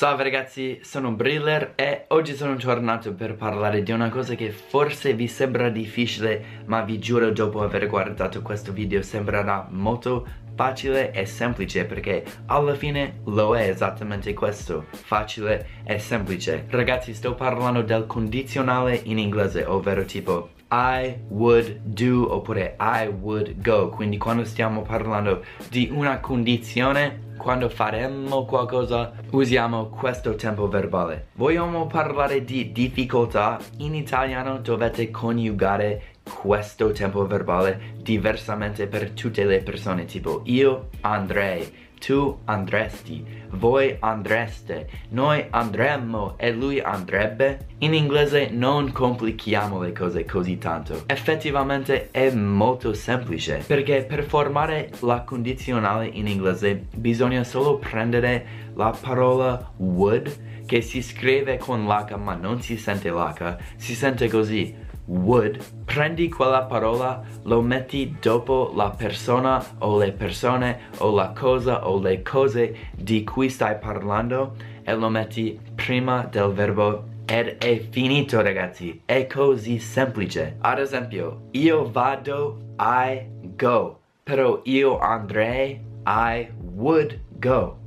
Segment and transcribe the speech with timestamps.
[0.00, 5.12] Salve ragazzi, sono Briller e oggi sono tornato per parlare di una cosa che forse
[5.12, 11.26] vi sembra difficile ma vi giuro dopo aver guardato questo video sembrerà molto facile e
[11.26, 16.64] semplice perché alla fine lo è esattamente questo, facile e semplice.
[16.70, 23.60] Ragazzi sto parlando del condizionale in inglese, ovvero tipo I would do oppure I would
[23.60, 31.28] go, quindi quando stiamo parlando di una condizione quando faremo qualcosa usiamo questo tempo verbale.
[31.34, 33.58] Vogliamo parlare di difficoltà?
[33.78, 41.88] In italiano dovete coniugare questo tempo verbale diversamente per tutte le persone, tipo io andrei,
[42.00, 47.66] tu andresti, voi andreste, noi andremmo e lui andrebbe.
[47.78, 51.02] In inglese non complichiamo le cose così tanto.
[51.06, 58.96] Effettivamente è molto semplice, perché per formare la condizionale in inglese bisogna solo prendere la
[58.98, 64.74] parola would, che si scrive con l'H ma non si sente l'H, si sente così.
[65.04, 71.86] Would, prendi quella parola, lo metti dopo la persona o le persone o la cosa
[71.86, 77.78] o le cose di cui stai parlando e lo metti prima del verbo ed è
[77.90, 80.56] finito ragazzi, è così semplice.
[80.60, 87.79] Ad esempio, io vado, I go, però io andrei, I would go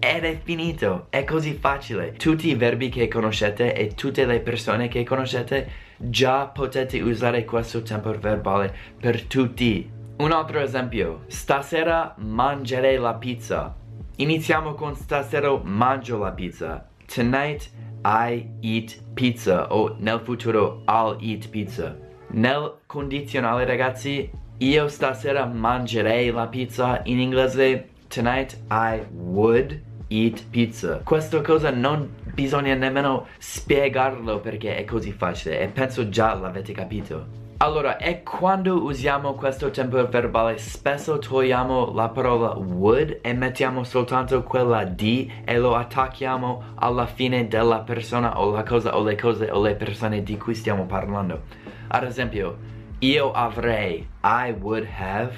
[0.00, 2.12] ed è finito, è così facile.
[2.12, 7.82] Tutti i verbi che conoscete e tutte le persone che conoscete già potete usare questo
[7.82, 9.88] tempo verbale per tutti.
[10.16, 13.76] Un altro esempio, stasera mangerei la pizza.
[14.16, 16.88] Iniziamo con stasera mangio la pizza.
[17.06, 17.70] Tonight
[18.02, 21.94] I eat pizza o nel futuro I'll eat pizza.
[22.28, 29.80] Nel condizionale ragazzi, io stasera mangerei la pizza in inglese Tonight I would
[30.10, 31.00] eat pizza.
[31.04, 37.38] Questa cosa non bisogna nemmeno spiegarlo perché è così facile e penso già l'avete capito.
[37.62, 44.42] Allora, e quando usiamo questo tempo verbale spesso togliamo la parola would e mettiamo soltanto
[44.42, 49.50] quella di e lo attacchiamo alla fine della persona o la cosa o le cose
[49.50, 51.42] o le persone di cui stiamo parlando.
[51.88, 52.56] Ad esempio,
[53.00, 55.34] io avrei, I would have,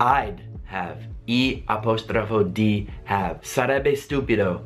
[0.00, 1.08] I'd have.
[1.26, 3.40] E apostrofo D have.
[3.42, 4.62] Sarebbe stupido.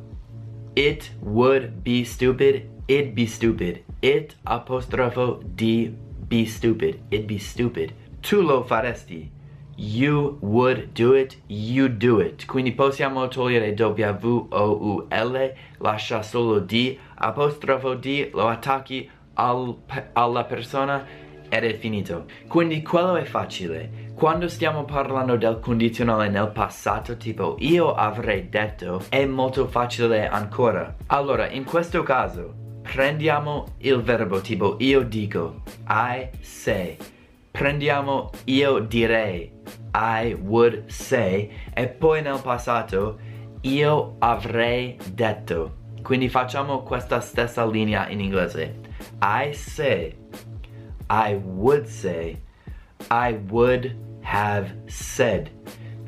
[0.75, 2.69] It would be stupid.
[2.89, 3.85] It'd be stupid.
[4.01, 5.95] It apostrofo D
[6.29, 7.01] be stupid.
[7.11, 7.93] It'd be stupid.
[8.21, 9.31] Tu lo faresti.
[9.77, 12.47] You would do it, you do it.
[12.47, 19.77] Quindi possiamo togliere W-O-U-L, lascia solo D, apostrofo D, lo attacchi al,
[20.13, 21.05] alla persona
[21.49, 22.27] ed è finito.
[22.49, 24.02] Quindi quello è facile.
[24.23, 30.95] Quando stiamo parlando del condizionale nel passato, tipo io avrei detto, è molto facile ancora.
[31.07, 36.97] Allora, in questo caso, prendiamo il verbo tipo io dico, I say.
[37.51, 39.51] Prendiamo io direi,
[39.93, 41.51] I would say.
[41.75, 43.19] E poi nel passato,
[43.63, 45.79] io avrei detto.
[46.01, 48.79] Quindi facciamo questa stessa linea in inglese.
[49.21, 50.15] I say
[51.11, 52.41] I would say,
[53.11, 55.51] I would have said.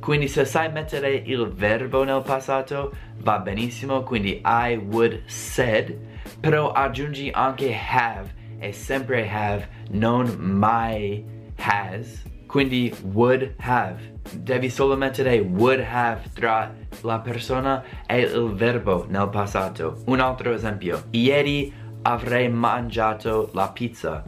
[0.01, 5.97] Quindi se sai mettere il verbo nel passato va benissimo, quindi I would said,
[6.41, 11.25] però aggiungi anche have e sempre have, non mai
[11.57, 12.23] has.
[12.47, 14.13] Quindi would have.
[14.33, 20.03] Devi solo mettere would have tra la persona e il verbo nel passato.
[20.07, 21.05] Un altro esempio.
[21.11, 21.73] Ieri
[22.03, 24.23] avrei mangiato la pizza.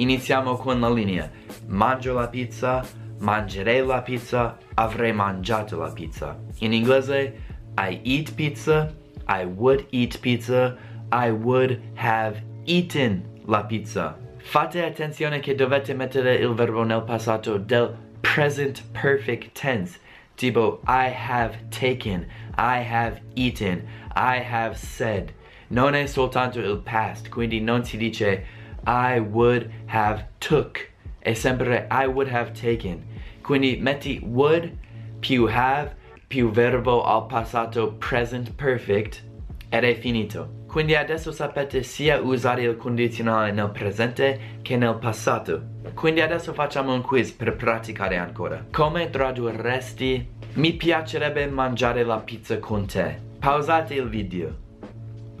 [0.00, 1.28] Iniziamo con la linea.
[1.66, 2.86] Mangio la pizza,
[3.18, 6.38] mangerei la pizza, avrei mangiato la pizza.
[6.60, 7.34] In inglese,
[7.76, 8.94] I eat pizza,
[9.26, 10.76] I would eat pizza,
[11.10, 14.16] I would have eaten la pizza.
[14.36, 19.98] Fate attenzione che dovete mettere il verbo nel passato del present perfect tense.
[20.36, 22.24] Tipo, I have taken,
[22.56, 23.82] I have eaten,
[24.14, 25.32] I have said.
[25.70, 28.46] Non è soltanto il past, quindi non si dice
[28.88, 30.88] I would have took.
[31.18, 33.04] È sempre I would have taken.
[33.42, 34.72] Quindi metti would
[35.20, 35.94] più have
[36.26, 39.22] più verbo al passato present perfect
[39.68, 40.64] ed è finito.
[40.66, 45.76] Quindi adesso sapete sia usare il condizionale nel presente che nel passato.
[45.94, 48.64] Quindi adesso facciamo un quiz per praticare ancora.
[48.70, 54.66] Come tradurresti mi piacerebbe mangiare la pizza con te pausate il video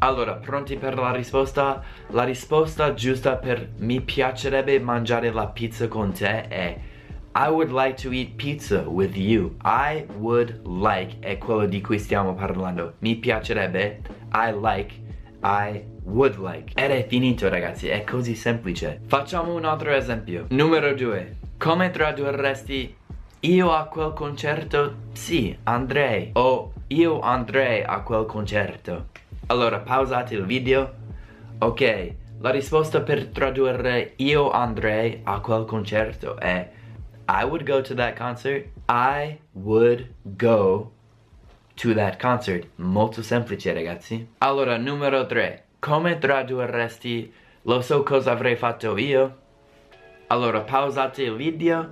[0.00, 1.82] allora, pronti per la risposta?
[2.10, 6.78] La risposta giusta per mi piacerebbe mangiare la pizza con te è
[7.34, 9.56] I would like to eat pizza with you.
[9.64, 12.94] I would like è quello di cui stiamo parlando.
[13.00, 14.00] Mi piacerebbe.
[14.32, 14.94] I like,
[15.42, 16.72] I would like.
[16.74, 19.00] Ed è finito ragazzi, è così semplice.
[19.06, 20.46] Facciamo un altro esempio.
[20.50, 21.36] Numero 2.
[21.58, 22.96] Come tradurresti
[23.40, 24.94] io a quel concerto?
[25.12, 26.30] Sì, andrei.
[26.34, 29.06] O io andrei a quel concerto.
[29.50, 30.92] Allora, pausate il video.
[31.60, 36.70] Ok, la risposta per tradurre io andrei a quel concerto è
[37.26, 38.66] I would go to that concert.
[38.90, 40.92] I would go
[41.76, 42.68] to that concert.
[42.74, 44.34] Molto semplice ragazzi.
[44.38, 45.64] Allora, numero 3.
[45.78, 49.36] Come tradurresti lo so cosa avrei fatto io?
[50.26, 51.88] Allora, pausate il video.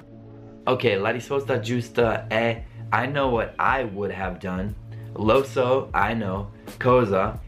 [0.65, 2.63] Ok, la risposta giusta è
[2.93, 4.75] I know what I would have done.
[5.15, 6.51] Lo so, I know.
[6.79, 7.45] Cosa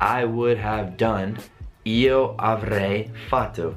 [0.00, 1.36] I would have done.
[1.84, 3.76] Io avrei fatto.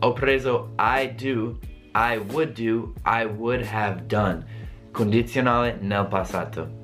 [0.00, 1.58] Ho preso I do,
[1.94, 4.44] I would do, I would have done.
[4.92, 6.77] Condizionale nel passato.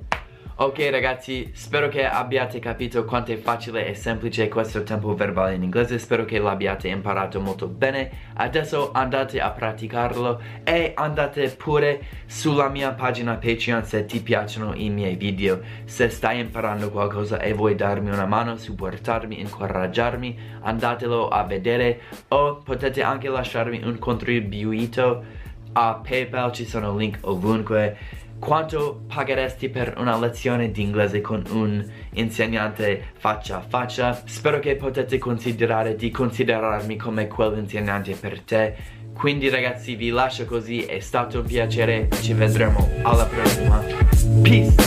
[0.56, 5.64] Ok ragazzi, spero che abbiate capito quanto è facile e semplice questo tempo verbale in
[5.64, 5.98] inglese.
[5.98, 8.08] Spero che l'abbiate imparato molto bene.
[8.34, 14.90] Adesso andate a praticarlo e andate pure sulla mia pagina Patreon se ti piacciono i
[14.90, 15.60] miei video.
[15.86, 22.02] Se stai imparando qualcosa e vuoi darmi una mano, supportarmi, incoraggiarmi Andatelo a vedere.
[22.28, 25.42] O potete anche lasciarmi un contribuito
[25.72, 31.82] a Paypal, ci sono link ovunque quanto pagheresti per una lezione di inglese con un
[32.12, 34.22] insegnante faccia a faccia?
[34.26, 38.74] Spero che potete considerare di considerarmi come quell'insegnante per te.
[39.14, 43.82] Quindi ragazzi vi lascio così, è stato un piacere, ci vedremo alla prossima.
[44.42, 44.83] Peace!